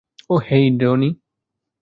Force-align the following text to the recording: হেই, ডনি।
হেই, 0.47 0.65
ডনি। 0.79 1.09